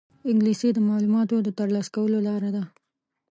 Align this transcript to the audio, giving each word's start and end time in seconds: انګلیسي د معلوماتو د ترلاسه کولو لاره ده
انګلیسي 0.29 0.69
د 0.73 0.79
معلوماتو 0.89 1.35
د 1.43 1.49
ترلاسه 1.59 1.89
کولو 1.95 2.17
لاره 2.27 2.49
ده 2.55 2.63